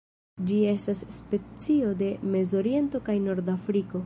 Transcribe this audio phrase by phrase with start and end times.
[0.51, 3.99] Ĝi estas specio de Mezoriento kaj Nordafriko.